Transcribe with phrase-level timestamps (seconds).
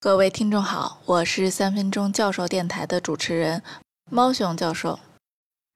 [0.00, 3.64] 各位听众好，我是三分钟教授电台的主持人
[4.08, 5.00] 猫熊教授。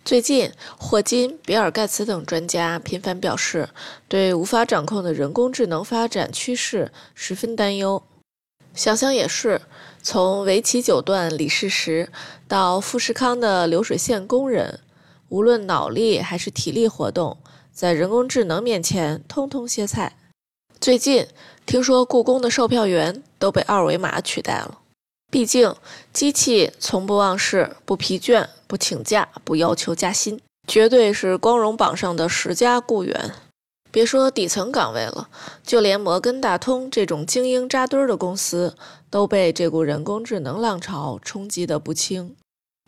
[0.04, 3.70] 最近，霍金、比尔·盖茨等专家频繁表示，
[4.06, 8.00] 对无法掌控的人工智能发展趋势十分担忧。
[8.72, 9.60] 想想也是，
[10.00, 12.08] 从围棋九段李世石
[12.46, 14.78] 到富士康的流水线工人，
[15.30, 17.38] 无论脑力还是体力活动，
[17.72, 20.16] 在人工智能面前，通通歇菜。
[20.80, 21.26] 最近
[21.64, 24.78] 听说故宫的售票员都被二维码取代了。
[25.30, 25.74] 毕竟
[26.12, 30.38] 机器从不忘事、不疲倦、不请假、不要求加薪，
[30.68, 33.32] 绝对是光荣榜上的十佳雇员。
[33.90, 35.28] 别说底层岗位了，
[35.62, 38.74] 就连摩根大通这种精英扎堆的公司，
[39.08, 42.34] 都被这股人工智能浪潮冲击得不轻。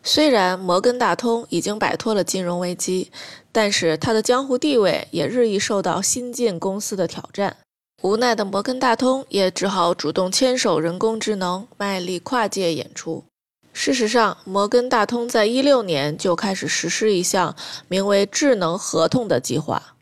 [0.03, 3.11] 虽然摩根大通已经摆脱了金融危机，
[3.51, 7.57] 但是它的江湖地位也日益受到新进公司的挑战。
[8.05, 13.23] 无奈的摩根大通也只好主动牵手人工智能，卖力跨界演出。
[13.73, 17.55] 事实上，摩根大通在一六年就开始实施一项
[17.87, 19.95] 名为“智能合同”的计划。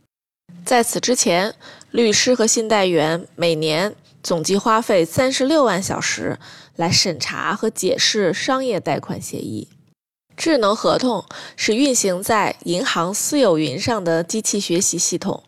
[0.65, 1.55] 在此之前，
[1.91, 6.37] 律师和信贷员每年总计花费三十六万小时
[6.75, 9.69] 来审查和解释商业贷款协议。
[10.35, 11.23] 智能合同
[11.55, 15.41] 是运行在银行私有云上的机器学习系统。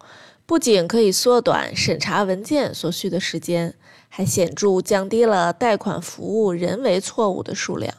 [0.46, 3.74] 不仅可以缩短审查文件所需的时间，
[4.10, 7.96] 还显著降低了贷款服务人为错误的数量。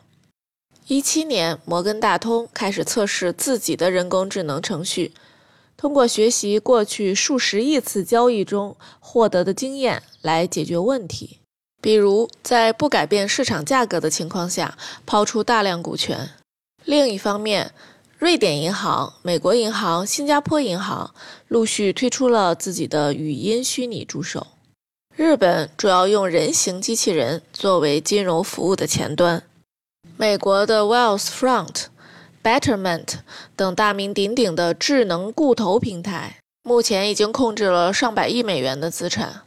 [0.86, 5.12] 一七年，摩根大通开始测试自己的人工智能程序，
[5.76, 11.40] 通过学习过去数十亿次交易中获得的经验来解决问题，
[11.82, 16.30] 比如在不改变市场价格的情况下抛出大量股权。
[16.84, 17.72] 另一方面，
[18.18, 21.14] 瑞典银行、美国银行、新加坡银行
[21.48, 24.46] 陆续推出了自己的语音虚拟助手。
[25.14, 29.42] 日本主要用人形机器人作为金融服务的前端。
[30.16, 31.84] 美国的 Wealthfront、
[32.42, 33.16] Betterment
[33.54, 39.42] 等大名鼎鼎的智能固投平台，目前已经控制了上百亿美元的资产。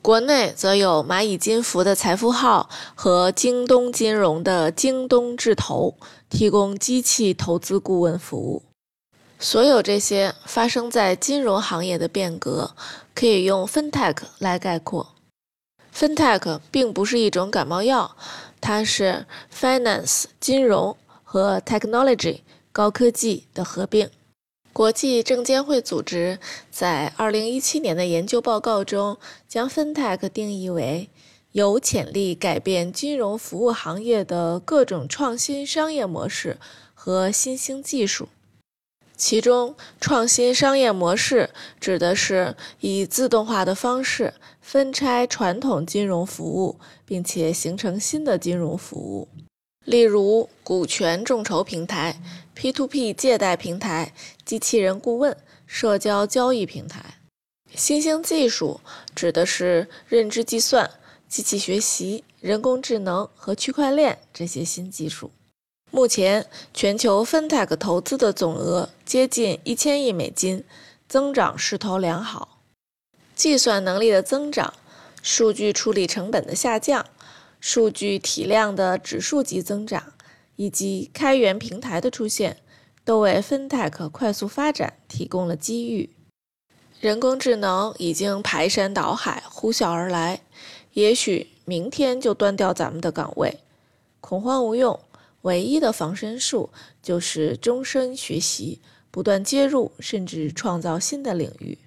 [0.00, 5.96] 国内则有蚂蚁金服的财富号和京东金融的京东智投
[6.30, 8.62] 提供机器投资顾问服务。
[9.38, 12.74] 所有这些发生在金融行业的变革，
[13.14, 15.14] 可以用 FinTech 来概括。
[15.94, 18.16] FinTech 并不是一种感冒药，
[18.60, 22.40] 它是 Finance 金融和 Technology
[22.72, 24.08] 高科技的合并。
[24.78, 26.38] 国际证监会组织
[26.70, 29.18] 在2017年的研究报告中，
[29.48, 31.10] 将 FinTech 定义为
[31.50, 36.58] 有潜力改变金融服务行业的各种创新商业模式
[36.94, 38.28] 和新兴技术。
[39.16, 41.50] 其中，创新商业模式
[41.80, 49.26] 指的是以自动化的方式分拆传统金融服务，并且形成新的金融服务。
[49.88, 52.20] 例如，股权众筹平台、
[52.54, 54.12] P2P 借贷平台、
[54.44, 55.34] 机器人顾问、
[55.66, 57.02] 社交交易平台。
[57.74, 58.82] 新兴技术
[59.14, 60.90] 指的是认知计算、
[61.26, 65.30] 机器学习、人工智能和区块链这些新技术。
[65.90, 66.44] 目前，
[66.74, 70.64] 全球 FinTech 投资的总额接近一千亿美金，
[71.08, 72.58] 增长势头良好。
[73.34, 74.74] 计算能力的增长、
[75.22, 77.06] 数据处理成本的下降。
[77.60, 80.12] 数据体量的指数级增长，
[80.56, 82.58] 以及开源平台的出现，
[83.04, 86.10] 都为 FinTech 快速发展提供了机遇。
[87.00, 90.40] 人工智能已经排山倒海，呼啸而来，
[90.94, 93.60] 也许明天就端掉咱们的岗位。
[94.20, 94.98] 恐慌无用，
[95.42, 96.70] 唯一的防身术
[97.00, 98.80] 就是终身学习，
[99.12, 101.78] 不断接入，甚至创造新的领域。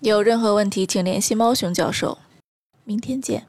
[0.00, 2.18] 有任何问题，请联系猫熊教授。
[2.84, 3.46] 明天见。